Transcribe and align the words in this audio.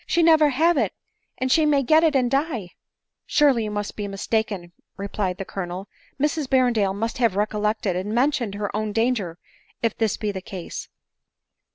she 0.07 0.23
never 0.23 0.49
have 0.49 0.77
it, 0.79 0.93
and 1.37 1.51
she 1.51 1.63
may 1.63 1.83
get 1.83 2.03
it 2.03 2.15
and 2.15 2.31
die 2.31 2.69
!""Surely 3.27 3.65
you 3.65 3.69
must 3.69 3.95
be 3.95 4.07
mistaken," 4.07 4.71
replied 4.97 5.37
the 5.37 5.45
Colonel," 5.45 5.87
Mrs 6.19 6.47
Berrendale 6.49 6.95
must 6.95 7.19
have 7.19 7.35
recollected 7.35 7.95
and 7.95 8.11
mentioned 8.11 8.55
her 8.55 8.75
own 8.75 8.93
danger 8.93 9.37
if 9.83 9.95
this 9.95 10.17
be 10.17 10.31
the 10.31 10.41
case." 10.41 10.89